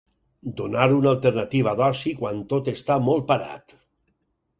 [0.59, 3.77] “Donar una alternativa d’oci quan tot està molt parat”.